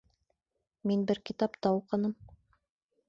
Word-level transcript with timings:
Мин 0.91 1.03
бер 1.11 1.21
китапта 1.31 1.73
уҡыным. 1.81 2.17